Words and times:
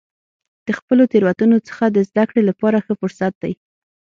د 0.65 0.67
خپلو 0.79 1.03
تیروتنو 1.11 1.57
څخه 1.67 1.83
د 1.89 1.97
زده 2.09 2.23
کړې 2.29 2.41
لپاره 2.49 2.77
ښه 2.85 2.93
فرصت 3.01 3.33
دی. 3.43 3.53